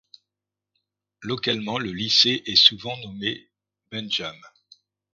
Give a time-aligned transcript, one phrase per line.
[1.21, 3.51] Localement, le lycée est souvent nommé
[3.91, 4.35] Benjam.